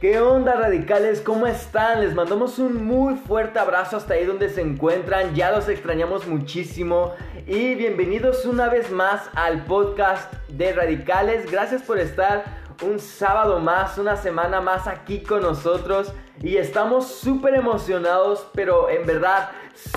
¿Qué 0.00 0.20
onda 0.20 0.54
radicales? 0.54 1.20
¿Cómo 1.20 1.48
están? 1.48 2.02
Les 2.02 2.14
mandamos 2.14 2.60
un 2.60 2.86
muy 2.86 3.16
fuerte 3.16 3.58
abrazo 3.58 3.96
hasta 3.96 4.14
ahí 4.14 4.24
donde 4.24 4.48
se 4.48 4.60
encuentran. 4.60 5.34
Ya 5.34 5.50
los 5.50 5.68
extrañamos 5.68 6.24
muchísimo. 6.28 7.16
Y 7.48 7.74
bienvenidos 7.74 8.46
una 8.46 8.68
vez 8.68 8.92
más 8.92 9.28
al 9.34 9.64
podcast 9.64 10.32
de 10.46 10.72
radicales. 10.72 11.50
Gracias 11.50 11.82
por 11.82 11.98
estar 11.98 12.44
un 12.86 13.00
sábado 13.00 13.58
más, 13.58 13.98
una 13.98 14.14
semana 14.14 14.60
más 14.60 14.86
aquí 14.86 15.20
con 15.20 15.42
nosotros. 15.42 16.12
Y 16.40 16.58
estamos 16.58 17.08
súper 17.08 17.56
emocionados, 17.56 18.46
pero 18.54 18.88
en 18.88 19.04
verdad 19.04 19.50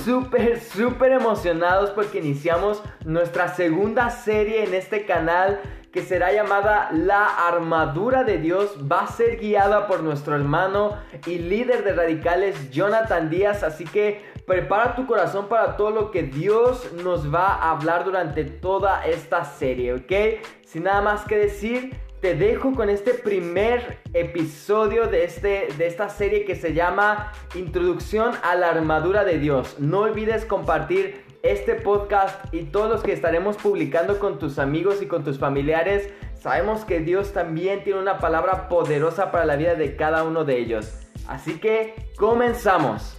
súper, 0.03 0.59
súper 0.61 1.11
emocionados 1.11 1.91
porque 1.91 2.17
iniciamos 2.17 2.81
nuestra 3.05 3.53
segunda 3.53 4.09
serie 4.09 4.63
en 4.63 4.73
este 4.73 5.05
canal 5.05 5.59
que 5.91 6.01
será 6.01 6.31
llamada 6.31 6.89
La 6.93 7.25
Armadura 7.47 8.23
de 8.23 8.37
Dios. 8.37 8.77
Va 8.89 9.01
a 9.01 9.07
ser 9.07 9.37
guiada 9.37 9.87
por 9.87 10.01
nuestro 10.03 10.35
hermano 10.35 10.97
y 11.25 11.37
líder 11.37 11.83
de 11.83 11.93
radicales 11.93 12.71
Jonathan 12.71 13.29
Díaz. 13.29 13.63
Así 13.63 13.83
que 13.83 14.21
prepara 14.45 14.95
tu 14.95 15.05
corazón 15.05 15.47
para 15.49 15.75
todo 15.75 15.91
lo 15.91 16.11
que 16.11 16.23
Dios 16.23 16.93
nos 17.03 17.33
va 17.33 17.55
a 17.55 17.71
hablar 17.71 18.05
durante 18.05 18.45
toda 18.45 19.05
esta 19.05 19.43
serie, 19.43 19.93
¿ok? 19.93 20.41
Sin 20.65 20.83
nada 20.83 21.01
más 21.01 21.25
que 21.25 21.37
decir, 21.37 21.93
te 22.21 22.35
dejo 22.35 22.73
con 22.73 22.89
este 22.89 23.15
primer 23.15 23.99
episodio 24.13 25.07
de, 25.07 25.23
este, 25.25 25.67
de 25.77 25.87
esta 25.87 26.07
serie 26.07 26.45
que 26.45 26.55
se 26.55 26.73
llama 26.73 27.31
Introducción 27.55 28.33
a 28.43 28.55
la 28.55 28.69
Armadura 28.69 29.25
de 29.25 29.39
Dios. 29.39 29.79
No 29.79 30.01
olvides 30.01 30.45
compartir 30.45 31.30
este 31.43 31.75
podcast 31.75 32.53
y 32.53 32.63
todos 32.63 32.89
los 32.89 33.01
que 33.01 33.13
estaremos 33.13 33.57
publicando 33.57 34.19
con 34.19 34.37
tus 34.37 34.59
amigos 34.59 35.01
y 35.01 35.07
con 35.07 35.23
tus 35.23 35.39
familiares, 35.39 36.09
sabemos 36.39 36.85
que 36.85 36.99
Dios 36.99 37.33
también 37.33 37.83
tiene 37.83 37.99
una 37.99 38.19
palabra 38.19 38.69
poderosa 38.69 39.31
para 39.31 39.45
la 39.45 39.55
vida 39.55 39.75
de 39.75 39.95
cada 39.95 40.23
uno 40.23 40.45
de 40.45 40.59
ellos. 40.59 40.89
Así 41.27 41.59
que 41.59 42.11
comenzamos. 42.17 43.17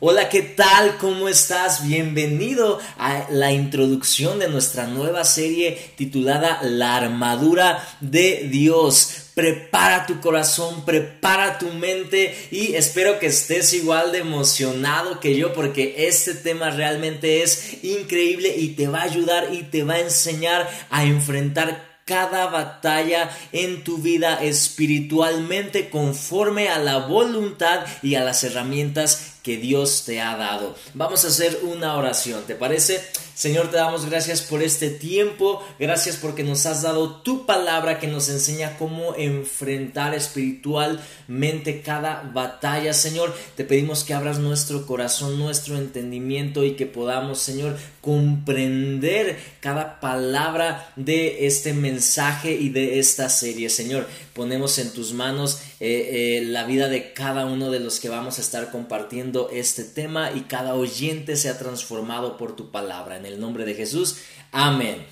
Hola, 0.00 0.28
¿qué 0.28 0.42
tal? 0.42 0.98
¿Cómo 0.98 1.28
estás? 1.28 1.86
Bienvenido 1.86 2.78
a 2.98 3.26
la 3.30 3.52
introducción 3.52 4.38
de 4.38 4.48
nuestra 4.48 4.86
nueva 4.86 5.24
serie 5.24 5.78
titulada 5.96 6.58
La 6.62 6.96
armadura 6.96 7.82
de 8.02 8.46
Dios. 8.50 9.23
Prepara 9.34 10.06
tu 10.06 10.20
corazón, 10.20 10.84
prepara 10.84 11.58
tu 11.58 11.66
mente 11.72 12.36
y 12.52 12.74
espero 12.74 13.18
que 13.18 13.26
estés 13.26 13.72
igual 13.72 14.12
de 14.12 14.18
emocionado 14.18 15.18
que 15.18 15.36
yo 15.36 15.52
porque 15.52 16.06
este 16.06 16.34
tema 16.34 16.70
realmente 16.70 17.42
es 17.42 17.82
increíble 17.82 18.54
y 18.56 18.68
te 18.68 18.86
va 18.86 19.00
a 19.00 19.04
ayudar 19.04 19.52
y 19.52 19.64
te 19.64 19.82
va 19.82 19.94
a 19.94 20.00
enseñar 20.00 20.70
a 20.88 21.04
enfrentar 21.04 21.94
cada 22.04 22.46
batalla 22.46 23.30
en 23.50 23.82
tu 23.82 23.98
vida 23.98 24.42
espiritualmente 24.44 25.90
conforme 25.90 26.68
a 26.68 26.78
la 26.78 26.98
voluntad 26.98 27.84
y 28.02 28.14
a 28.14 28.22
las 28.22 28.44
herramientas 28.44 29.33
que 29.44 29.58
Dios 29.58 30.04
te 30.06 30.22
ha 30.22 30.36
dado. 30.36 30.74
Vamos 30.94 31.24
a 31.24 31.28
hacer 31.28 31.60
una 31.62 31.96
oración, 31.96 32.44
¿te 32.46 32.54
parece? 32.54 33.04
Señor, 33.34 33.70
te 33.70 33.76
damos 33.76 34.06
gracias 34.06 34.40
por 34.40 34.62
este 34.62 34.88
tiempo, 34.88 35.62
gracias 35.78 36.16
porque 36.16 36.44
nos 36.44 36.64
has 36.66 36.82
dado 36.82 37.16
tu 37.16 37.44
palabra 37.44 37.98
que 37.98 38.06
nos 38.06 38.28
enseña 38.28 38.78
cómo 38.78 39.14
enfrentar 39.16 40.14
espiritualmente 40.14 41.82
cada 41.82 42.30
batalla. 42.32 42.94
Señor, 42.94 43.36
te 43.56 43.64
pedimos 43.64 44.04
que 44.04 44.14
abras 44.14 44.38
nuestro 44.38 44.86
corazón, 44.86 45.38
nuestro 45.38 45.76
entendimiento 45.76 46.64
y 46.64 46.74
que 46.74 46.86
podamos, 46.86 47.40
Señor, 47.40 47.76
comprender 48.00 49.36
cada 49.60 50.00
palabra 50.00 50.92
de 50.96 51.46
este 51.46 51.74
mensaje 51.74 52.52
y 52.52 52.70
de 52.70 52.98
esta 52.98 53.28
serie. 53.28 53.68
Señor, 53.68 54.06
ponemos 54.32 54.78
en 54.78 54.92
tus 54.92 55.12
manos 55.12 55.60
eh, 55.80 56.38
eh, 56.38 56.44
la 56.44 56.64
vida 56.64 56.88
de 56.88 57.12
cada 57.12 57.46
uno 57.46 57.70
de 57.70 57.80
los 57.80 57.98
que 57.98 58.08
vamos 58.08 58.38
a 58.38 58.42
estar 58.42 58.70
compartiendo 58.70 59.33
este 59.50 59.84
tema 59.84 60.32
y 60.32 60.42
cada 60.42 60.74
oyente 60.74 61.36
sea 61.36 61.58
transformado 61.58 62.36
por 62.36 62.56
tu 62.56 62.70
palabra. 62.70 63.16
En 63.16 63.26
el 63.26 63.40
nombre 63.40 63.64
de 63.64 63.74
Jesús, 63.74 64.16
amén. 64.52 65.06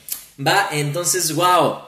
Va, 0.44 0.69
entonces, 0.72 1.34
wow. 1.34 1.78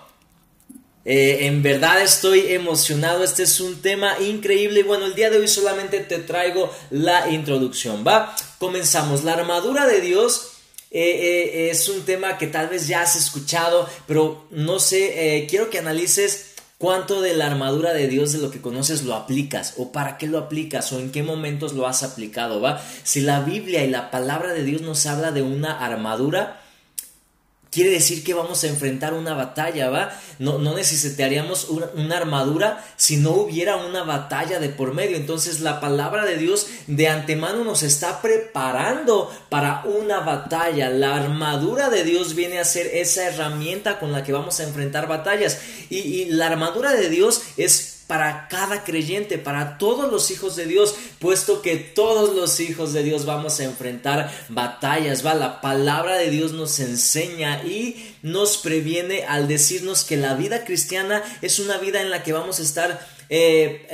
Eh, 1.04 1.46
en 1.46 1.62
verdad 1.62 2.00
estoy 2.00 2.52
emocionado, 2.52 3.24
este 3.24 3.42
es 3.42 3.60
un 3.60 3.82
tema 3.82 4.18
increíble 4.20 4.80
y 4.80 4.82
bueno, 4.84 5.04
el 5.04 5.14
día 5.14 5.28
de 5.28 5.38
hoy 5.38 5.48
solamente 5.48 6.00
te 6.00 6.18
traigo 6.18 6.72
la 6.90 7.28
introducción, 7.28 8.04
¿va? 8.06 8.34
Comenzamos, 8.58 9.22
la 9.22 9.34
armadura 9.34 9.86
de 9.86 10.00
Dios 10.00 10.52
es 10.90 11.88
un 11.88 12.04
tema 12.04 12.38
que 12.38 12.46
tal 12.46 12.68
vez 12.68 12.86
ya 12.86 13.02
has 13.02 13.16
escuchado, 13.16 13.86
pero 14.06 14.46
no 14.50 14.78
sé, 14.78 15.44
quiero 15.50 15.68
que 15.68 15.80
analices 15.80 16.53
¿Cuánto 16.76 17.22
de 17.22 17.34
la 17.34 17.46
armadura 17.46 17.92
de 17.92 18.08
Dios 18.08 18.32
de 18.32 18.38
lo 18.38 18.50
que 18.50 18.60
conoces 18.60 19.04
lo 19.04 19.14
aplicas? 19.14 19.74
¿O 19.76 19.92
para 19.92 20.18
qué 20.18 20.26
lo 20.26 20.38
aplicas? 20.38 20.92
¿O 20.92 20.98
en 20.98 21.12
qué 21.12 21.22
momentos 21.22 21.72
lo 21.72 21.86
has 21.86 22.02
aplicado? 22.02 22.60
¿Va? 22.60 22.82
Si 23.04 23.20
la 23.20 23.40
Biblia 23.40 23.84
y 23.84 23.90
la 23.90 24.10
palabra 24.10 24.52
de 24.52 24.64
Dios 24.64 24.82
nos 24.82 25.06
habla 25.06 25.30
de 25.30 25.42
una 25.42 25.84
armadura, 25.84 26.63
quiere 27.74 27.90
decir 27.90 28.22
que 28.22 28.34
vamos 28.34 28.62
a 28.62 28.68
enfrentar 28.68 29.14
una 29.14 29.34
batalla, 29.34 29.90
¿va? 29.90 30.16
No, 30.38 30.58
no 30.58 30.76
necesitaríamos 30.76 31.68
una, 31.68 32.16
armadura 32.16 32.84
si 32.96 33.16
no 33.16 33.32
hubiera 33.32 33.76
una 33.76 34.04
batalla 34.04 34.60
de 34.60 34.68
por 34.68 34.94
medio. 34.94 35.16
Entonces 35.16 35.58
la 35.58 35.80
palabra 35.80 36.24
de 36.24 36.36
Dios 36.36 36.68
de 36.86 37.08
antemano 37.08 37.64
nos 37.64 37.82
está 37.82 38.22
preparando 38.22 39.28
para 39.48 39.82
una 39.86 40.20
batalla. 40.20 40.88
La 40.88 41.16
armadura 41.16 41.90
de 41.90 42.04
Dios 42.04 42.36
viene 42.36 42.60
a 42.60 42.64
ser 42.64 42.86
esa 42.86 43.26
herramienta 43.26 43.98
con 43.98 44.12
la 44.12 44.22
que 44.22 44.32
vamos 44.32 44.60
a 44.60 44.64
enfrentar 44.64 45.08
batallas. 45.08 45.58
Y, 45.90 45.98
y 45.98 46.24
la 46.26 46.46
armadura 46.46 46.92
de 46.92 47.08
Dios 47.08 47.42
es 47.56 47.93
para 48.06 48.48
cada 48.48 48.84
creyente, 48.84 49.38
para 49.38 49.78
todos 49.78 50.10
los 50.12 50.30
hijos 50.30 50.56
de 50.56 50.66
Dios, 50.66 50.94
puesto 51.18 51.62
que 51.62 51.76
todos 51.76 52.34
los 52.34 52.60
hijos 52.60 52.92
de 52.92 53.02
Dios 53.02 53.24
vamos 53.24 53.60
a 53.60 53.64
enfrentar 53.64 54.30
batallas, 54.48 55.24
va, 55.24 55.34
la 55.34 55.60
palabra 55.60 56.16
de 56.16 56.30
Dios 56.30 56.52
nos 56.52 56.80
enseña 56.80 57.64
y 57.64 58.14
nos 58.22 58.58
previene 58.58 59.24
al 59.24 59.48
decirnos 59.48 60.04
que 60.04 60.16
la 60.16 60.34
vida 60.34 60.64
cristiana 60.64 61.22
es 61.40 61.58
una 61.58 61.78
vida 61.78 62.02
en 62.02 62.10
la 62.10 62.22
que 62.22 62.32
vamos 62.32 62.58
a 62.58 62.62
estar 62.62 63.14
eh, 63.30 63.86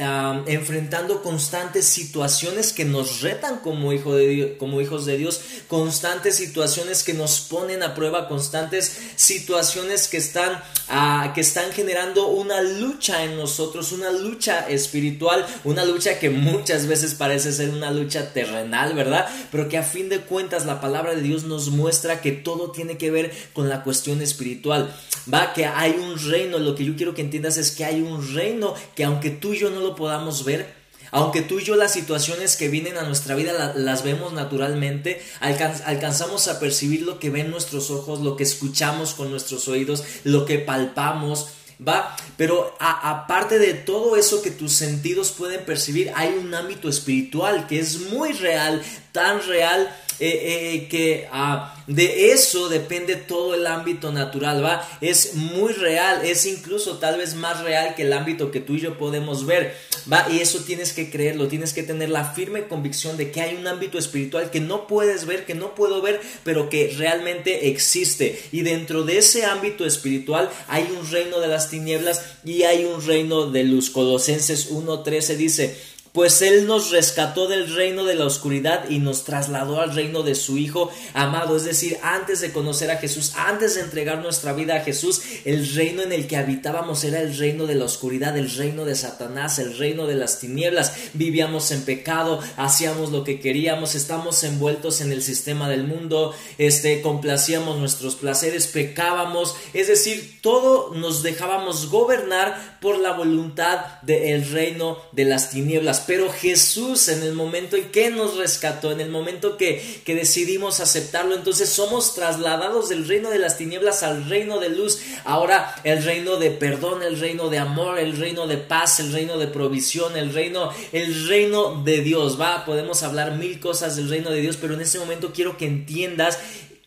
enfrentando 0.46 1.22
constantes 1.22 1.84
situaciones 1.84 2.72
que 2.72 2.84
nos 2.84 3.20
retan 3.20 3.58
como, 3.60 3.92
de 3.92 4.56
como 4.58 4.80
hijos 4.80 5.06
de 5.06 5.16
Dios, 5.16 5.40
constantes 5.68 6.34
situaciones 6.34 7.04
que 7.04 7.14
nos 7.14 7.40
ponen 7.40 7.84
a 7.84 7.94
prueba, 7.94 8.28
constantes 8.28 8.99
situaciones 9.20 10.08
que 10.08 10.16
están, 10.16 10.62
ah, 10.88 11.32
que 11.34 11.42
están 11.42 11.72
generando 11.72 12.28
una 12.28 12.62
lucha 12.62 13.22
en 13.22 13.36
nosotros, 13.36 13.92
una 13.92 14.10
lucha 14.10 14.66
espiritual, 14.70 15.46
una 15.64 15.84
lucha 15.84 16.18
que 16.18 16.30
muchas 16.30 16.86
veces 16.86 17.14
parece 17.14 17.52
ser 17.52 17.68
una 17.68 17.90
lucha 17.90 18.32
terrenal, 18.32 18.94
¿verdad? 18.94 19.28
Pero 19.52 19.68
que 19.68 19.76
a 19.76 19.82
fin 19.82 20.08
de 20.08 20.20
cuentas 20.20 20.64
la 20.64 20.80
palabra 20.80 21.14
de 21.14 21.20
Dios 21.20 21.44
nos 21.44 21.68
muestra 21.68 22.22
que 22.22 22.32
todo 22.32 22.70
tiene 22.70 22.96
que 22.96 23.10
ver 23.10 23.30
con 23.52 23.68
la 23.68 23.82
cuestión 23.82 24.22
espiritual. 24.22 24.90
Va, 25.32 25.52
que 25.52 25.66
hay 25.66 25.92
un 25.92 26.18
reino, 26.30 26.58
lo 26.58 26.74
que 26.74 26.86
yo 26.86 26.96
quiero 26.96 27.12
que 27.12 27.20
entiendas 27.20 27.58
es 27.58 27.72
que 27.72 27.84
hay 27.84 28.00
un 28.00 28.34
reino 28.34 28.74
que 28.94 29.04
aunque 29.04 29.28
tú 29.28 29.52
y 29.52 29.58
yo 29.58 29.68
no 29.68 29.80
lo 29.80 29.94
podamos 29.94 30.46
ver, 30.46 30.79
aunque 31.10 31.42
tú 31.42 31.58
y 31.58 31.64
yo 31.64 31.76
las 31.76 31.92
situaciones 31.92 32.56
que 32.56 32.68
vienen 32.68 32.96
a 32.96 33.02
nuestra 33.02 33.34
vida 33.34 33.72
las 33.76 34.02
vemos 34.02 34.32
naturalmente, 34.32 35.22
alcanzamos 35.40 36.48
a 36.48 36.60
percibir 36.60 37.02
lo 37.02 37.18
que 37.18 37.30
ven 37.30 37.50
nuestros 37.50 37.90
ojos, 37.90 38.20
lo 38.20 38.36
que 38.36 38.44
escuchamos 38.44 39.14
con 39.14 39.30
nuestros 39.30 39.68
oídos, 39.68 40.04
lo 40.24 40.44
que 40.46 40.58
palpamos, 40.58 41.48
¿va? 41.86 42.16
Pero 42.36 42.76
aparte 42.78 43.58
de 43.58 43.74
todo 43.74 44.16
eso 44.16 44.42
que 44.42 44.50
tus 44.50 44.72
sentidos 44.72 45.30
pueden 45.30 45.64
percibir, 45.64 46.12
hay 46.14 46.28
un 46.28 46.54
ámbito 46.54 46.88
espiritual 46.88 47.66
que 47.66 47.80
es 47.80 48.00
muy 48.10 48.32
real, 48.32 48.82
tan 49.12 49.42
real 49.46 49.94
eh, 50.20 50.74
eh, 50.74 50.88
que 50.88 51.26
ah, 51.32 51.74
de 51.86 52.32
eso 52.32 52.68
depende 52.68 53.16
todo 53.16 53.54
el 53.54 53.66
ámbito 53.66 54.12
natural, 54.12 54.62
¿va? 54.62 54.86
Es 55.00 55.34
muy 55.34 55.72
real, 55.72 56.24
es 56.24 56.46
incluso 56.46 56.98
tal 56.98 57.18
vez 57.18 57.34
más 57.34 57.62
real 57.62 57.94
que 57.94 58.02
el 58.02 58.12
ámbito 58.12 58.50
que 58.50 58.60
tú 58.60 58.74
y 58.74 58.80
yo 58.80 58.98
podemos 58.98 59.46
ver, 59.46 59.74
¿va? 60.10 60.26
Y 60.30 60.40
eso 60.40 60.60
tienes 60.60 60.92
que 60.92 61.10
creerlo, 61.10 61.48
tienes 61.48 61.72
que 61.72 61.82
tener 61.82 62.10
la 62.10 62.26
firme 62.26 62.68
convicción 62.68 63.16
de 63.16 63.30
que 63.32 63.40
hay 63.40 63.56
un 63.56 63.66
ámbito 63.66 63.98
espiritual 63.98 64.50
que 64.50 64.60
no 64.60 64.86
puedes 64.86 65.26
ver, 65.26 65.46
que 65.46 65.54
no 65.54 65.74
puedo 65.74 66.02
ver, 66.02 66.20
pero 66.44 66.68
que 66.68 66.94
realmente 66.96 67.68
existe. 67.68 68.40
Y 68.52 68.60
dentro 68.60 69.02
de 69.02 69.18
ese 69.18 69.44
ámbito 69.46 69.86
espiritual 69.86 70.50
hay 70.68 70.86
un 70.96 71.10
reino 71.10 71.40
de 71.40 71.48
las 71.48 71.70
tinieblas 71.70 72.22
y 72.44 72.62
hay 72.64 72.84
un 72.84 73.04
reino 73.04 73.50
de 73.50 73.64
luz. 73.64 73.90
Colosenses 73.90 74.70
1.13 74.70 75.36
dice, 75.36 75.76
pues 76.12 76.42
Él 76.42 76.66
nos 76.66 76.90
rescató 76.90 77.46
del 77.46 77.72
reino 77.74 78.04
de 78.04 78.14
la 78.14 78.26
oscuridad 78.26 78.88
y 78.88 78.98
nos 78.98 79.24
trasladó 79.24 79.80
al 79.80 79.94
reino 79.94 80.22
de 80.22 80.34
su 80.34 80.58
Hijo 80.58 80.90
amado. 81.14 81.56
Es 81.56 81.64
decir, 81.64 81.98
antes 82.02 82.40
de 82.40 82.52
conocer 82.52 82.90
a 82.90 82.96
Jesús, 82.96 83.32
antes 83.36 83.76
de 83.76 83.82
entregar 83.82 84.18
nuestra 84.18 84.52
vida 84.52 84.76
a 84.76 84.80
Jesús, 84.80 85.22
el 85.44 85.72
reino 85.74 86.02
en 86.02 86.12
el 86.12 86.26
que 86.26 86.36
habitábamos 86.36 87.04
era 87.04 87.20
el 87.20 87.36
reino 87.36 87.66
de 87.66 87.76
la 87.76 87.84
oscuridad, 87.84 88.36
el 88.36 88.50
reino 88.50 88.84
de 88.84 88.96
Satanás, 88.96 89.58
el 89.58 89.78
reino 89.78 90.06
de 90.06 90.16
las 90.16 90.40
tinieblas. 90.40 90.94
Vivíamos 91.14 91.70
en 91.70 91.82
pecado, 91.82 92.40
hacíamos 92.56 93.10
lo 93.10 93.22
que 93.22 93.40
queríamos, 93.40 93.94
estamos 93.94 94.42
envueltos 94.42 95.00
en 95.00 95.12
el 95.12 95.22
sistema 95.22 95.68
del 95.68 95.84
mundo, 95.84 96.34
este, 96.58 97.02
complacíamos 97.02 97.78
nuestros 97.78 98.16
placeres, 98.16 98.66
pecábamos, 98.66 99.54
es 99.74 99.88
decir, 99.88 100.40
todo 100.42 100.94
nos 100.94 101.22
dejábamos 101.22 101.88
gobernar 101.88 102.78
por 102.80 102.98
la 102.98 103.12
voluntad 103.12 104.00
del 104.02 104.50
reino 104.50 104.98
de 105.12 105.24
las 105.24 105.50
tinieblas 105.50 105.99
pero 106.06 106.30
Jesús 106.30 107.08
en 107.08 107.22
el 107.22 107.34
momento 107.34 107.76
en 107.76 107.90
que 107.90 108.10
nos 108.10 108.36
rescató, 108.36 108.92
en 108.92 109.00
el 109.00 109.10
momento 109.10 109.56
que, 109.56 110.00
que 110.04 110.14
decidimos 110.14 110.80
aceptarlo, 110.80 111.34
entonces 111.34 111.68
somos 111.68 112.14
trasladados 112.14 112.88
del 112.88 113.06
reino 113.06 113.30
de 113.30 113.38
las 113.38 113.56
tinieblas 113.56 114.02
al 114.02 114.28
reino 114.28 114.58
de 114.58 114.68
luz. 114.68 115.00
Ahora 115.24 115.74
el 115.84 116.02
reino 116.04 116.36
de 116.36 116.50
perdón, 116.50 117.02
el 117.02 117.18
reino 117.18 117.48
de 117.48 117.58
amor, 117.58 117.98
el 117.98 118.16
reino 118.16 118.46
de 118.46 118.58
paz, 118.58 119.00
el 119.00 119.12
reino 119.12 119.38
de 119.38 119.46
provisión, 119.46 120.16
el 120.16 120.32
reino, 120.32 120.70
el 120.92 121.28
reino 121.28 121.82
de 121.82 122.00
Dios. 122.00 122.40
Va, 122.40 122.64
podemos 122.64 123.02
hablar 123.02 123.36
mil 123.36 123.60
cosas 123.60 123.96
del 123.96 124.08
reino 124.08 124.30
de 124.30 124.40
Dios, 124.40 124.56
pero 124.56 124.74
en 124.74 124.80
este 124.80 124.98
momento 124.98 125.32
quiero 125.32 125.56
que 125.56 125.66
entiendas 125.66 126.38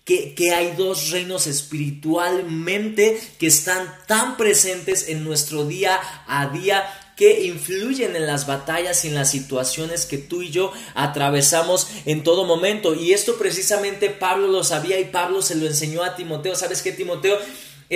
que, 0.06 0.34
que, 0.36 0.54
hay 0.54 0.76
dos 0.76 1.12
reinos 1.12 1.48
espiritualmente 1.48 3.18
que 3.40 3.48
están 3.48 3.88
tan 4.06 4.36
presentes 4.36 5.08
en 5.08 5.24
nuestro 5.24 5.64
día 5.66 5.98
a 6.28 6.48
día 6.48 6.84
que 7.16 7.46
influyen 7.46 8.16
en 8.16 8.26
las 8.26 8.48
batallas 8.48 9.06
y 9.06 9.10
en 9.10 9.16
las 9.16 9.32
situaciones 9.32 10.06
que 10.06 10.18
tú 10.18 10.42
y 10.42 10.50
yo 10.50 10.72
atravesamos 10.96 11.88
en 12.06 12.24
todo 12.24 12.46
momento. 12.46 12.96
Y 12.96 13.14
esto 13.14 13.38
precisamente 13.38 14.10
Pablo 14.10 14.48
lo 14.48 14.64
sabía 14.64 15.00
y 15.00 15.06
Pablo 15.06 15.42
se 15.42 15.56
lo 15.56 15.66
enseñó 15.66 16.04
a 16.04 16.16
Timoteo. 16.16 16.56
¿Sabes 16.56 16.82
qué, 16.82 16.92
Timoteo? 16.92 17.38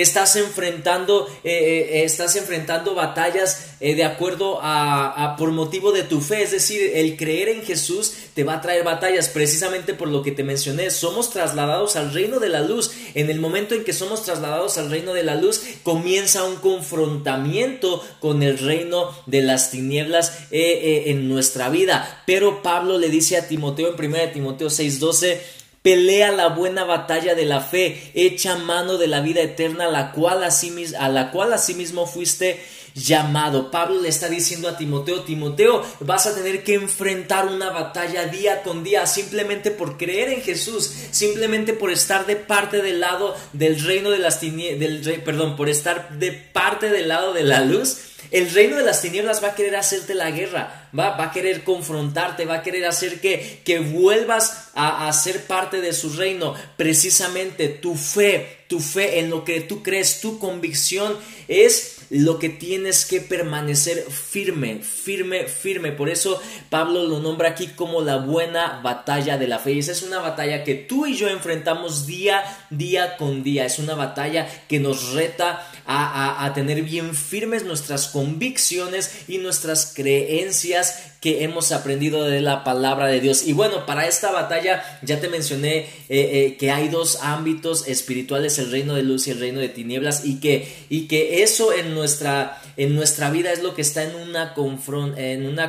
Estás 0.00 0.36
enfrentando, 0.36 1.28
eh, 1.44 1.90
eh, 1.92 2.04
estás 2.04 2.36
enfrentando 2.36 2.94
batallas 2.94 3.66
eh, 3.80 3.94
de 3.94 4.04
acuerdo 4.04 4.58
a, 4.62 5.36
por 5.38 5.52
motivo 5.52 5.92
de 5.92 6.02
tu 6.02 6.20
fe. 6.20 6.42
Es 6.42 6.52
decir, 6.52 6.92
el 6.94 7.16
creer 7.16 7.48
en 7.48 7.62
Jesús 7.62 8.12
te 8.34 8.44
va 8.44 8.54
a 8.54 8.60
traer 8.60 8.84
batallas 8.84 9.28
precisamente 9.28 9.94
por 9.94 10.08
lo 10.08 10.22
que 10.22 10.32
te 10.32 10.44
mencioné. 10.44 10.90
Somos 10.90 11.30
trasladados 11.30 11.96
al 11.96 12.12
reino 12.12 12.40
de 12.40 12.48
la 12.48 12.60
luz. 12.60 12.92
En 13.14 13.30
el 13.30 13.40
momento 13.40 13.74
en 13.74 13.84
que 13.84 13.92
somos 13.92 14.24
trasladados 14.24 14.78
al 14.78 14.90
reino 14.90 15.14
de 15.14 15.24
la 15.24 15.34
luz, 15.34 15.62
comienza 15.82 16.44
un 16.44 16.56
confrontamiento 16.56 18.04
con 18.20 18.42
el 18.42 18.58
reino 18.58 19.10
de 19.26 19.42
las 19.42 19.70
tinieblas 19.70 20.46
en 20.50 21.28
nuestra 21.28 21.68
vida. 21.68 22.22
Pero 22.26 22.62
Pablo 22.62 22.98
le 22.98 23.08
dice 23.08 23.36
a 23.36 23.48
Timoteo 23.48 23.88
en 23.88 24.12
1 24.12 24.32
Timoteo 24.32 24.68
6:12, 24.68 25.38
Pelea 25.82 26.32
la 26.32 26.48
buena 26.48 26.84
batalla 26.84 27.34
de 27.34 27.44
la 27.44 27.60
fe, 27.60 28.10
echa 28.14 28.56
mano 28.56 28.98
de 28.98 29.06
la 29.06 29.20
vida 29.20 29.40
eterna, 29.40 29.86
a 29.86 29.90
la 29.90 30.12
cual 30.12 30.42
a 30.42 31.08
la 31.08 31.30
cual 31.30 31.52
asimismo 31.52 32.06
fuiste 32.06 32.60
llamado. 32.94 33.70
Pablo 33.70 34.00
le 34.00 34.08
está 34.08 34.28
diciendo 34.28 34.68
a 34.68 34.76
Timoteo, 34.76 35.22
Timoteo, 35.22 35.84
vas 36.00 36.26
a 36.26 36.34
tener 36.34 36.64
que 36.64 36.74
enfrentar 36.74 37.46
una 37.46 37.70
batalla 37.70 38.26
día 38.26 38.62
con 38.62 38.84
día 38.84 39.06
simplemente 39.06 39.70
por 39.70 39.96
creer 39.96 40.30
en 40.30 40.42
Jesús, 40.42 40.92
simplemente 41.10 41.72
por 41.72 41.90
estar 41.90 42.26
de 42.26 42.36
parte 42.36 42.82
del 42.82 43.00
lado 43.00 43.36
del 43.52 43.80
reino 43.82 44.10
de 44.10 44.18
las 44.18 44.40
tinieblas, 44.40 45.18
perdón, 45.24 45.56
por 45.56 45.68
estar 45.68 46.18
de 46.18 46.32
parte 46.32 46.90
del 46.90 47.08
lado 47.08 47.32
de 47.32 47.44
la 47.44 47.60
luz. 47.60 47.98
El 48.30 48.50
reino 48.50 48.76
de 48.76 48.84
las 48.84 49.00
tinieblas 49.00 49.42
va 49.42 49.48
a 49.48 49.54
querer 49.54 49.76
hacerte 49.76 50.14
la 50.14 50.30
guerra, 50.30 50.90
va, 50.96 51.16
va 51.16 51.26
a 51.26 51.32
querer 51.32 51.64
confrontarte, 51.64 52.44
va 52.44 52.56
a 52.56 52.62
querer 52.62 52.84
hacer 52.84 53.20
que, 53.20 53.62
que 53.64 53.78
vuelvas 53.78 54.67
a, 54.78 55.08
a 55.08 55.12
ser 55.12 55.46
parte 55.46 55.80
de 55.80 55.92
su 55.92 56.10
reino. 56.10 56.54
Precisamente 56.76 57.68
tu 57.68 57.96
fe, 57.96 58.64
tu 58.68 58.78
fe 58.78 59.18
en 59.18 59.28
lo 59.28 59.44
que 59.44 59.60
tú 59.60 59.82
crees, 59.82 60.20
tu 60.20 60.38
convicción 60.38 61.16
es 61.48 61.97
lo 62.10 62.38
que 62.38 62.48
tienes 62.48 63.04
que 63.04 63.20
permanecer 63.20 64.02
firme, 64.10 64.80
firme, 64.82 65.44
firme. 65.44 65.92
Por 65.92 66.08
eso 66.08 66.40
Pablo 66.70 67.04
lo 67.04 67.20
nombra 67.20 67.50
aquí 67.50 67.68
como 67.68 68.00
la 68.00 68.16
buena 68.16 68.80
batalla 68.82 69.38
de 69.38 69.48
la 69.48 69.58
fe. 69.58 69.72
Y 69.72 69.78
esa 69.80 69.92
es 69.92 70.02
una 70.02 70.18
batalla 70.18 70.64
que 70.64 70.74
tú 70.74 71.06
y 71.06 71.16
yo 71.16 71.28
enfrentamos 71.28 72.06
día, 72.06 72.42
día 72.70 73.16
con 73.16 73.42
día. 73.42 73.66
Es 73.66 73.78
una 73.78 73.94
batalla 73.94 74.48
que 74.68 74.80
nos 74.80 75.12
reta 75.12 75.68
a, 75.86 76.44
a 76.44 76.54
tener 76.54 76.82
bien 76.82 77.14
firmes 77.14 77.64
nuestras 77.64 78.08
convicciones 78.08 79.24
y 79.28 79.38
nuestras 79.38 79.92
creencias 79.94 81.12
que 81.20 81.42
hemos 81.42 81.72
aprendido 81.72 82.24
de 82.24 82.40
la 82.40 82.62
palabra 82.62 83.08
de 83.08 83.20
Dios. 83.20 83.46
Y 83.46 83.52
bueno, 83.52 83.86
para 83.86 84.06
esta 84.06 84.30
batalla 84.30 84.84
ya 85.02 85.20
te 85.20 85.28
mencioné 85.28 85.78
eh, 85.78 85.86
eh, 86.08 86.56
que 86.58 86.70
hay 86.70 86.88
dos 86.88 87.18
ámbitos 87.22 87.88
espirituales, 87.88 88.58
el 88.58 88.70
reino 88.70 88.94
de 88.94 89.02
luz 89.02 89.26
y 89.26 89.32
el 89.32 89.40
reino 89.40 89.58
de 89.58 89.68
tinieblas, 89.68 90.24
y 90.24 90.38
que, 90.38 90.68
y 90.88 91.08
que 91.08 91.42
eso 91.42 91.72
en 91.72 91.94
nuestra, 91.98 92.60
en 92.76 92.96
nuestra 92.96 93.30
vida 93.30 93.52
es 93.52 93.62
lo 93.62 93.74
que 93.74 93.82
está 93.82 94.02
en 94.02 94.14
una, 94.14 94.54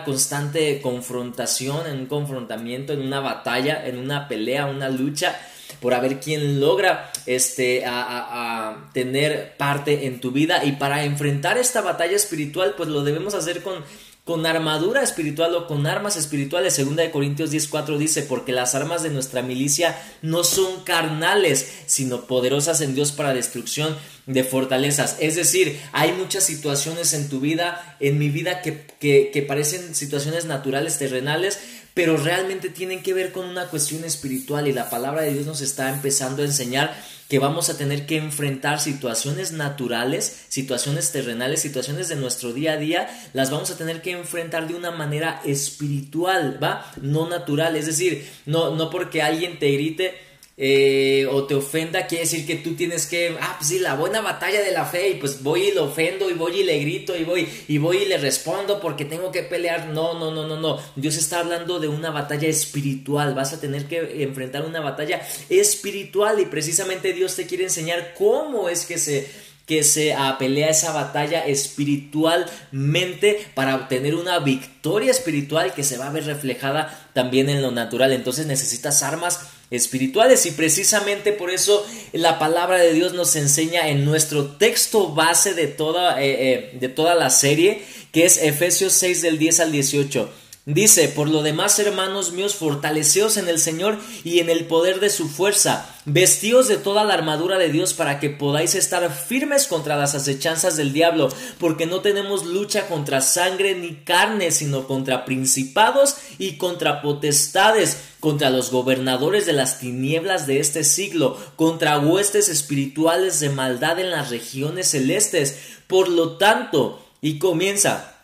constante 0.05 0.79
confrontación, 0.81 1.87
en 1.87 1.99
un 1.99 2.05
confrontamiento, 2.05 2.93
en 2.93 3.01
una 3.01 3.19
batalla, 3.19 3.85
en 3.85 3.97
una 3.97 4.27
pelea, 4.27 4.67
una 4.67 4.89
lucha 4.89 5.37
por 5.81 5.93
a 5.93 5.99
ver 5.99 6.19
quién 6.19 6.59
logra 6.59 7.11
este, 7.25 7.83
a, 7.85 8.89
tener 8.93 9.55
parte 9.57 10.07
en 10.07 10.19
tu 10.19 10.31
vida. 10.31 10.63
Y 10.63 10.73
para 10.73 11.03
enfrentar 11.03 11.57
esta 11.57 11.81
batalla 11.81 12.15
espiritual, 12.15 12.73
pues 12.75 12.89
lo 12.89 13.03
debemos 13.03 13.33
hacer 13.33 13.61
con 13.61 13.83
con 14.29 14.45
armadura 14.45 15.01
espiritual 15.01 15.55
o 15.55 15.65
con 15.65 15.87
armas 15.87 16.15
espirituales. 16.15 16.75
Segunda 16.75 17.01
de 17.01 17.09
Corintios 17.09 17.49
10:4 17.49 17.97
dice, 17.97 18.21
porque 18.21 18.51
las 18.51 18.75
armas 18.75 19.01
de 19.01 19.09
nuestra 19.09 19.41
milicia 19.41 19.99
no 20.21 20.43
son 20.43 20.83
carnales, 20.83 21.67
sino 21.87 22.27
poderosas 22.27 22.81
en 22.81 22.93
Dios 22.93 23.11
para 23.11 23.33
destrucción 23.33 23.97
de 24.27 24.43
fortalezas. 24.43 25.17
Es 25.19 25.33
decir, 25.33 25.81
hay 25.93 26.11
muchas 26.11 26.43
situaciones 26.43 27.13
en 27.13 27.27
tu 27.27 27.39
vida, 27.39 27.97
en 27.99 28.19
mi 28.19 28.29
vida, 28.29 28.61
que, 28.61 28.85
que, 28.99 29.31
que 29.33 29.41
parecen 29.41 29.95
situaciones 29.95 30.45
naturales, 30.45 30.99
terrenales, 30.99 31.57
pero 31.95 32.15
realmente 32.15 32.69
tienen 32.69 33.01
que 33.01 33.15
ver 33.15 33.31
con 33.31 33.47
una 33.47 33.65
cuestión 33.65 34.03
espiritual 34.03 34.67
y 34.67 34.73
la 34.73 34.91
palabra 34.91 35.23
de 35.23 35.33
Dios 35.33 35.47
nos 35.47 35.61
está 35.61 35.89
empezando 35.89 36.43
a 36.43 36.45
enseñar 36.45 36.95
que 37.29 37.39
vamos 37.39 37.69
a 37.69 37.77
tener 37.77 38.07
que 38.07 38.17
enfrentar 38.17 38.79
situaciones 38.79 39.51
naturales, 39.51 40.45
situaciones 40.49 41.11
terrenales, 41.11 41.61
situaciones 41.61 42.09
de 42.09 42.15
nuestro 42.15 42.53
día 42.53 42.73
a 42.73 42.77
día, 42.77 43.07
las 43.33 43.51
vamos 43.51 43.69
a 43.69 43.77
tener 43.77 44.01
que 44.01 44.11
enfrentar 44.11 44.67
de 44.67 44.73
una 44.73 44.89
manera 44.89 45.39
espiritual, 45.45 46.59
¿va? 46.61 46.91
No 47.01 47.29
natural, 47.29 47.75
es 47.75 47.85
decir, 47.85 48.27
no, 48.47 48.75
no 48.75 48.89
porque 48.89 49.21
alguien 49.21 49.59
te 49.59 49.71
grite, 49.71 50.15
eh, 50.61 51.25
o 51.31 51.45
te 51.45 51.55
ofenda, 51.55 52.05
quiere 52.05 52.25
decir 52.25 52.45
que 52.45 52.55
tú 52.55 52.75
tienes 52.75 53.05
que, 53.05 53.37
ah, 53.39 53.55
pues 53.57 53.69
sí, 53.69 53.79
la 53.79 53.95
buena 53.95 54.19
batalla 54.19 54.61
de 54.61 54.73
la 54.73 54.83
fe, 54.83 55.11
y 55.11 55.13
pues 55.13 55.41
voy 55.41 55.69
y 55.69 55.71
lo 55.71 55.85
ofendo, 55.85 56.29
y 56.29 56.33
voy 56.33 56.59
y 56.59 56.63
le 56.63 56.77
grito, 56.79 57.15
y 57.15 57.23
voy, 57.23 57.47
y 57.69 57.77
voy 57.77 57.99
y 57.99 58.05
le 58.05 58.17
respondo 58.17 58.81
porque 58.81 59.05
tengo 59.05 59.31
que 59.31 59.43
pelear. 59.43 59.87
No, 59.87 60.19
no, 60.19 60.31
no, 60.31 60.45
no, 60.45 60.59
no. 60.59 60.77
Dios 60.97 61.15
está 61.15 61.39
hablando 61.39 61.79
de 61.79 61.87
una 61.87 62.11
batalla 62.11 62.49
espiritual. 62.49 63.33
Vas 63.33 63.53
a 63.53 63.61
tener 63.61 63.85
que 63.85 64.21
enfrentar 64.21 64.65
una 64.65 64.81
batalla 64.81 65.25
espiritual, 65.47 66.41
y 66.41 66.45
precisamente 66.45 67.13
Dios 67.13 67.37
te 67.37 67.47
quiere 67.47 67.63
enseñar 67.63 68.13
cómo 68.17 68.67
es 68.67 68.85
que 68.85 68.97
se 68.97 69.48
que 69.69 69.83
se 69.83 70.15
pelea 70.39 70.71
esa 70.71 70.91
batalla 70.93 71.45
espiritualmente 71.45 73.45
para 73.53 73.75
obtener 73.75 74.15
una 74.15 74.39
victoria 74.39 75.11
espiritual 75.11 75.75
que 75.75 75.83
se 75.83 75.99
va 75.99 76.07
a 76.07 76.11
ver 76.11 76.25
reflejada 76.25 77.07
también 77.13 77.49
en 77.49 77.61
lo 77.61 77.69
natural. 77.69 78.11
Entonces 78.11 78.47
necesitas 78.47 79.03
armas 79.03 79.41
espirituales 79.69 80.47
y 80.47 80.51
precisamente 80.53 81.33
por 81.33 81.51
eso 81.51 81.85
la 82.13 82.39
palabra 82.39 82.79
de 82.79 82.93
Dios 82.93 83.13
nos 83.13 83.35
enseña 83.35 83.89
en 83.89 84.05
nuestro 84.05 84.57
texto 84.57 85.13
base 85.13 85.53
de 85.53 85.67
toda, 85.67 86.19
eh, 86.19 86.51
eh, 86.51 86.71
de 86.79 86.89
toda 86.89 87.13
la 87.13 87.29
serie 87.29 87.83
que 88.11 88.25
es 88.25 88.41
Efesios 88.41 88.93
6 88.93 89.21
del 89.21 89.37
10 89.37 89.59
al 89.59 89.71
18. 89.71 90.31
Dice, 90.65 91.07
por 91.07 91.29
lo 91.29 91.41
demás, 91.41 91.79
hermanos 91.79 92.31
míos, 92.31 92.53
fortaleceos 92.53 93.37
en 93.37 93.47
el 93.47 93.59
Señor 93.59 93.97
y 94.23 94.39
en 94.39 94.49
el 94.49 94.65
poder 94.65 94.99
de 94.99 95.09
su 95.09 95.27
fuerza, 95.27 95.89
vestíos 96.05 96.67
de 96.67 96.77
toda 96.77 97.05
la 97.05 97.15
armadura 97.15 97.57
de 97.57 97.69
Dios 97.69 97.93
para 97.93 98.19
que 98.19 98.29
podáis 98.29 98.75
estar 98.75 99.09
firmes 99.11 99.65
contra 99.67 99.95
las 99.95 100.15
acechanzas 100.15 100.75
del 100.75 100.93
diablo, 100.93 101.29
porque 101.59 101.85
no 101.85 102.01
tenemos 102.01 102.45
lucha 102.45 102.87
contra 102.87 103.21
sangre 103.21 103.73
ni 103.73 103.95
carne, 104.03 104.51
sino 104.51 104.85
contra 104.85 105.25
principados 105.25 106.17
y 106.37 106.57
contra 106.57 107.01
potestades, 107.01 107.97
contra 108.19 108.51
los 108.51 108.69
gobernadores 108.69 109.45
de 109.45 109.53
las 109.53 109.79
tinieblas 109.79 110.45
de 110.45 110.59
este 110.59 110.83
siglo, 110.83 111.37
contra 111.55 111.97
huestes 111.97 112.49
espirituales 112.49 113.39
de 113.39 113.49
maldad 113.49 113.97
en 113.99 114.11
las 114.11 114.29
regiones 114.29 114.89
celestes. 114.89 115.57
Por 115.87 116.09
lo 116.09 116.37
tanto, 116.37 117.03
y 117.21 117.39
comienza, 117.39 118.18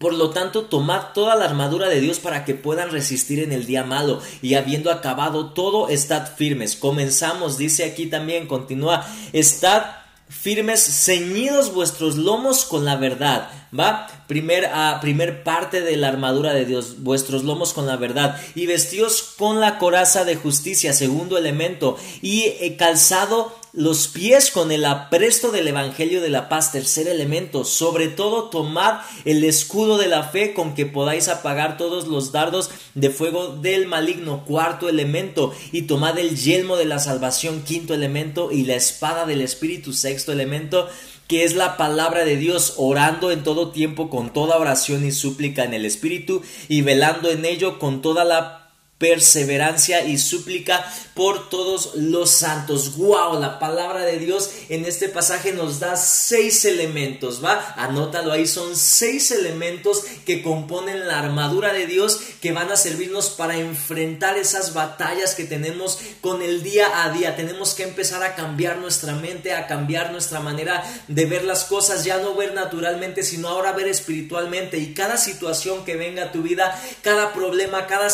por 0.00 0.14
lo 0.14 0.30
tanto, 0.30 0.62
tomad 0.62 1.12
toda 1.12 1.36
la 1.36 1.44
armadura 1.44 1.90
de 1.90 2.00
Dios 2.00 2.20
para 2.20 2.46
que 2.46 2.54
puedan 2.54 2.90
resistir 2.90 3.38
en 3.38 3.52
el 3.52 3.66
día 3.66 3.84
malo 3.84 4.22
y 4.40 4.54
habiendo 4.54 4.90
acabado 4.90 5.50
todo, 5.50 5.90
estad 5.90 6.26
firmes. 6.36 6.74
Comenzamos, 6.74 7.58
dice 7.58 7.84
aquí 7.84 8.06
también, 8.06 8.46
continúa, 8.46 9.06
estad 9.34 9.82
firmes, 10.26 10.82
ceñidos 10.82 11.74
vuestros 11.74 12.16
lomos 12.16 12.64
con 12.64 12.86
la 12.86 12.96
verdad. 12.96 13.50
¿Va? 13.78 14.06
Primer, 14.26 14.70
ah, 14.72 14.98
primer 15.02 15.44
parte 15.44 15.82
de 15.82 15.98
la 15.98 16.08
armadura 16.08 16.54
de 16.54 16.64
Dios, 16.64 17.02
vuestros 17.02 17.44
lomos 17.44 17.74
con 17.74 17.86
la 17.86 17.96
verdad. 17.96 18.40
Y 18.54 18.64
vestidos 18.64 19.34
con 19.36 19.60
la 19.60 19.76
coraza 19.76 20.24
de 20.24 20.34
justicia, 20.34 20.94
segundo 20.94 21.36
elemento. 21.36 21.98
Y 22.22 22.44
eh, 22.44 22.76
calzado 22.78 23.54
los 23.72 24.08
pies 24.08 24.50
con 24.50 24.72
el 24.72 24.84
apresto 24.84 25.50
del 25.50 25.68
Evangelio 25.68 26.20
de 26.20 26.28
la 26.28 26.48
paz, 26.48 26.72
tercer 26.72 27.08
elemento. 27.08 27.64
Sobre 27.64 28.08
todo, 28.08 28.50
tomad 28.50 29.00
el 29.24 29.44
escudo 29.44 29.98
de 29.98 30.08
la 30.08 30.24
fe 30.24 30.54
con 30.54 30.74
que 30.74 30.86
podáis 30.86 31.28
apagar 31.28 31.76
todos 31.76 32.08
los 32.08 32.32
dardos 32.32 32.70
de 32.94 33.10
fuego 33.10 33.48
del 33.48 33.86
maligno, 33.86 34.44
cuarto 34.44 34.88
elemento. 34.88 35.54
Y 35.72 35.82
tomad 35.82 36.18
el 36.18 36.36
yelmo 36.36 36.76
de 36.76 36.86
la 36.86 36.98
salvación, 36.98 37.62
quinto 37.62 37.94
elemento. 37.94 38.50
Y 38.50 38.64
la 38.64 38.74
espada 38.74 39.24
del 39.26 39.40
Espíritu, 39.40 39.92
sexto 39.92 40.32
elemento 40.32 40.88
que 41.30 41.44
es 41.44 41.54
la 41.54 41.76
palabra 41.76 42.24
de 42.24 42.36
Dios, 42.36 42.74
orando 42.76 43.30
en 43.30 43.44
todo 43.44 43.70
tiempo 43.70 44.10
con 44.10 44.32
toda 44.32 44.56
oración 44.58 45.06
y 45.06 45.12
súplica 45.12 45.62
en 45.62 45.74
el 45.74 45.86
Espíritu 45.86 46.42
y 46.66 46.82
velando 46.82 47.30
en 47.30 47.44
ello 47.44 47.78
con 47.78 48.02
toda 48.02 48.24
la 48.24 48.59
perseverancia 49.00 50.04
y 50.04 50.18
súplica 50.18 50.84
por 51.14 51.48
todos 51.48 51.94
los 51.94 52.30
santos. 52.30 52.98
Wow, 52.98 53.40
la 53.40 53.58
palabra 53.58 54.04
de 54.04 54.18
Dios 54.18 54.50
en 54.68 54.84
este 54.84 55.08
pasaje 55.08 55.52
nos 55.52 55.80
da 55.80 55.96
seis 55.96 56.66
elementos, 56.66 57.42
¿va? 57.42 57.74
Anótalo 57.78 58.30
ahí, 58.30 58.46
son 58.46 58.76
seis 58.76 59.30
elementos 59.30 60.04
que 60.26 60.42
componen 60.42 61.08
la 61.08 61.18
armadura 61.18 61.72
de 61.72 61.86
Dios 61.86 62.20
que 62.42 62.52
van 62.52 62.70
a 62.70 62.76
servirnos 62.76 63.30
para 63.30 63.56
enfrentar 63.56 64.36
esas 64.36 64.74
batallas 64.74 65.34
que 65.34 65.44
tenemos 65.44 65.98
con 66.20 66.42
el 66.42 66.62
día 66.62 67.02
a 67.02 67.10
día. 67.10 67.36
Tenemos 67.36 67.72
que 67.72 67.84
empezar 67.84 68.22
a 68.22 68.34
cambiar 68.34 68.78
nuestra 68.78 69.14
mente, 69.14 69.54
a 69.54 69.66
cambiar 69.66 70.12
nuestra 70.12 70.40
manera 70.40 70.84
de 71.08 71.24
ver 71.24 71.44
las 71.44 71.64
cosas, 71.64 72.04
ya 72.04 72.18
no 72.18 72.34
ver 72.34 72.52
naturalmente, 72.52 73.22
sino 73.22 73.48
ahora 73.48 73.72
ver 73.72 73.88
espiritualmente. 73.88 74.76
Y 74.76 74.92
cada 74.92 75.16
situación 75.16 75.86
que 75.86 75.96
venga 75.96 76.24
a 76.24 76.32
tu 76.32 76.42
vida, 76.42 76.78
cada 77.02 77.32
problema, 77.32 77.86
cada 77.86 78.10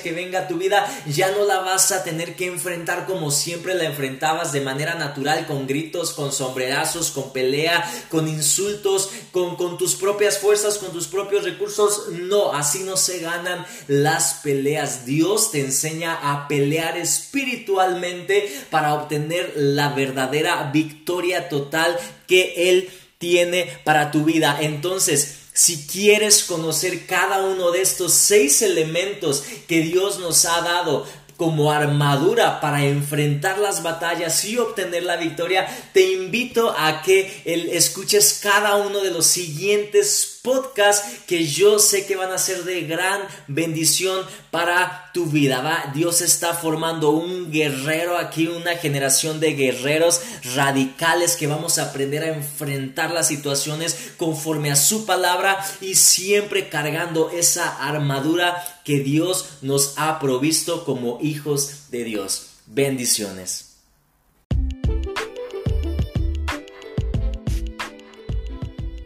que 0.00 0.12
venga 0.12 0.40
a 0.40 0.48
tu 0.48 0.56
vida, 0.56 0.86
ya 1.06 1.30
no 1.32 1.44
la 1.44 1.58
vas 1.60 1.92
a 1.92 2.04
tener 2.04 2.36
que 2.36 2.46
enfrentar 2.46 3.06
como 3.06 3.30
siempre 3.30 3.74
la 3.74 3.84
enfrentabas 3.84 4.52
de 4.52 4.60
manera 4.60 4.94
natural, 4.94 5.46
con 5.46 5.66
gritos, 5.66 6.12
con 6.12 6.32
sombrerazos, 6.32 7.10
con 7.10 7.32
pelea, 7.32 7.84
con 8.08 8.28
insultos, 8.28 9.10
con, 9.30 9.56
con 9.56 9.76
tus 9.76 9.96
propias 9.96 10.38
fuerzas, 10.38 10.78
con 10.78 10.92
tus 10.92 11.08
propios 11.08 11.44
recursos. 11.44 12.08
No, 12.10 12.52
así 12.52 12.84
no 12.84 12.96
se 12.96 13.18
ganan 13.18 13.66
las 13.88 14.34
peleas. 14.42 15.04
Dios 15.04 15.50
te 15.50 15.60
enseña 15.60 16.14
a 16.14 16.48
pelear 16.48 16.96
espiritualmente 16.96 18.50
para 18.70 18.94
obtener 18.94 19.52
la 19.56 19.90
verdadera 19.90 20.70
victoria 20.72 21.48
total 21.48 21.98
que 22.26 22.70
Él 22.70 22.88
tiene 23.18 23.78
para 23.84 24.10
tu 24.10 24.24
vida. 24.24 24.58
Entonces, 24.60 25.41
si 25.52 25.86
quieres 25.86 26.44
conocer 26.44 27.06
cada 27.06 27.42
uno 27.42 27.70
de 27.70 27.82
estos 27.82 28.14
seis 28.14 28.62
elementos 28.62 29.44
que 29.68 29.82
Dios 29.82 30.18
nos 30.18 30.44
ha 30.44 30.60
dado 30.62 31.06
como 31.36 31.72
armadura 31.72 32.60
para 32.60 32.84
enfrentar 32.84 33.58
las 33.58 33.82
batallas 33.82 34.44
y 34.44 34.58
obtener 34.58 35.02
la 35.02 35.16
victoria, 35.16 35.66
te 35.92 36.12
invito 36.12 36.74
a 36.76 37.02
que 37.02 37.42
escuches 37.44 38.38
cada 38.42 38.76
uno 38.76 39.00
de 39.00 39.10
los 39.10 39.26
siguientes 39.26 40.31
podcasts 40.42 41.20
que 41.28 41.46
yo 41.46 41.78
sé 41.78 42.04
que 42.04 42.16
van 42.16 42.32
a 42.32 42.38
ser 42.38 42.64
de 42.64 42.82
gran 42.82 43.20
bendición 43.46 44.26
para 44.50 45.10
tu 45.14 45.26
vida. 45.26 45.62
¿va? 45.62 45.92
Dios 45.94 46.20
está 46.20 46.52
formando 46.52 47.10
un 47.10 47.52
guerrero 47.52 48.18
aquí, 48.18 48.48
una 48.48 48.76
generación 48.76 49.38
de 49.38 49.52
guerreros 49.52 50.20
radicales 50.54 51.36
que 51.36 51.46
vamos 51.46 51.78
a 51.78 51.84
aprender 51.84 52.24
a 52.24 52.34
enfrentar 52.34 53.12
las 53.12 53.28
situaciones 53.28 54.12
conforme 54.16 54.72
a 54.72 54.76
su 54.76 55.06
palabra 55.06 55.64
y 55.80 55.94
siempre 55.94 56.68
cargando 56.68 57.30
esa 57.30 57.86
armadura 57.86 58.62
que 58.84 58.98
Dios 58.98 59.58
nos 59.62 59.94
ha 59.96 60.18
provisto 60.18 60.84
como 60.84 61.18
hijos 61.22 61.90
de 61.90 62.02
Dios. 62.02 62.48
Bendiciones. 62.66 63.71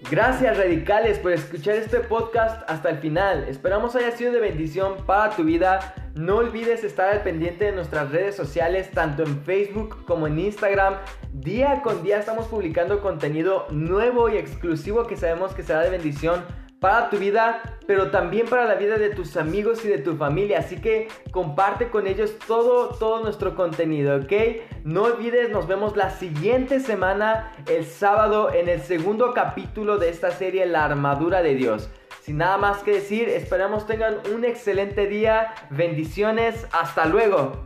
Gracias 0.08 0.56
radicales 0.56 1.18
por 1.18 1.32
escuchar 1.32 1.74
este 1.74 1.98
podcast 1.98 2.62
hasta 2.70 2.90
el 2.90 2.98
final. 2.98 3.44
Esperamos 3.48 3.96
haya 3.96 4.12
sido 4.12 4.30
de 4.30 4.38
bendición 4.38 5.04
para 5.04 5.34
tu 5.34 5.42
vida. 5.42 5.94
No 6.14 6.36
olvides 6.36 6.84
estar 6.84 7.08
al 7.12 7.22
pendiente 7.22 7.64
de 7.64 7.72
nuestras 7.72 8.12
redes 8.12 8.36
sociales, 8.36 8.88
tanto 8.92 9.24
en 9.24 9.42
Facebook 9.42 10.04
como 10.04 10.28
en 10.28 10.38
Instagram. 10.38 10.94
Día 11.32 11.82
con 11.82 12.04
día 12.04 12.20
estamos 12.20 12.46
publicando 12.46 13.00
contenido 13.00 13.66
nuevo 13.72 14.28
y 14.28 14.36
exclusivo 14.36 15.08
que 15.08 15.16
sabemos 15.16 15.54
que 15.54 15.64
será 15.64 15.80
de 15.80 15.90
bendición 15.90 16.44
para 16.80 17.10
tu 17.10 17.18
vida, 17.18 17.78
pero 17.86 18.10
también 18.10 18.46
para 18.46 18.64
la 18.66 18.74
vida 18.74 18.98
de 18.98 19.10
tus 19.10 19.36
amigos 19.36 19.84
y 19.84 19.88
de 19.88 19.98
tu 19.98 20.16
familia. 20.16 20.58
Así 20.58 20.80
que 20.80 21.08
comparte 21.30 21.88
con 21.88 22.06
ellos 22.06 22.36
todo, 22.46 22.88
todo 22.98 23.22
nuestro 23.22 23.54
contenido, 23.54 24.16
¿ok? 24.16 24.32
No 24.84 25.04
olvides, 25.04 25.50
nos 25.50 25.66
vemos 25.66 25.96
la 25.96 26.10
siguiente 26.10 26.80
semana, 26.80 27.52
el 27.68 27.84
sábado, 27.84 28.52
en 28.52 28.68
el 28.68 28.80
segundo 28.80 29.32
capítulo 29.34 29.98
de 29.98 30.10
esta 30.10 30.30
serie, 30.30 30.66
La 30.66 30.84
armadura 30.84 31.42
de 31.42 31.54
Dios. 31.54 31.88
Sin 32.22 32.38
nada 32.38 32.58
más 32.58 32.82
que 32.82 32.92
decir, 32.92 33.28
esperamos 33.28 33.86
tengan 33.86 34.16
un 34.34 34.44
excelente 34.44 35.06
día. 35.06 35.54
Bendiciones. 35.70 36.66
Hasta 36.72 37.06
luego. 37.06 37.65